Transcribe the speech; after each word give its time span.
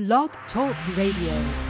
Blog 0.00 0.30
Talk 0.50 0.74
Radio. 0.96 1.69